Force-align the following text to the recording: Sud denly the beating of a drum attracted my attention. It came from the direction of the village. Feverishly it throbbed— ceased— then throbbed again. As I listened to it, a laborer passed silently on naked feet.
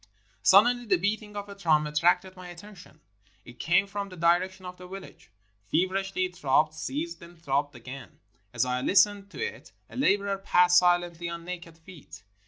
Sud 0.41 0.65
denly 0.65 0.89
the 0.89 0.97
beating 0.97 1.35
of 1.35 1.47
a 1.47 1.53
drum 1.53 1.85
attracted 1.85 2.35
my 2.35 2.47
attention. 2.47 3.01
It 3.45 3.59
came 3.59 3.85
from 3.85 4.09
the 4.09 4.17
direction 4.17 4.65
of 4.65 4.77
the 4.77 4.87
village. 4.87 5.29
Feverishly 5.71 6.25
it 6.25 6.35
throbbed— 6.35 6.73
ceased— 6.73 7.19
then 7.19 7.37
throbbed 7.37 7.75
again. 7.75 8.17
As 8.51 8.65
I 8.65 8.81
listened 8.81 9.29
to 9.29 9.39
it, 9.39 9.73
a 9.91 9.95
laborer 9.95 10.39
passed 10.39 10.79
silently 10.79 11.29
on 11.29 11.45
naked 11.45 11.77
feet. 11.77 12.23